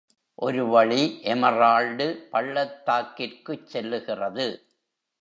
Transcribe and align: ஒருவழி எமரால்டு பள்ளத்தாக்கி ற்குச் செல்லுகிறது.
ஒருவழி 0.39 1.21
எமரால்டு 1.23 2.29
பள்ளத்தாக்கி 2.31 3.27
ற்குச் 3.31 3.67
செல்லுகிறது. 3.67 4.47